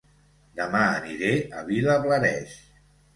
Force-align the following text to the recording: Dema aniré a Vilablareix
Dema 0.61 0.79
aniré 0.93 1.29
a 1.59 1.65
Vilablareix 1.67 2.57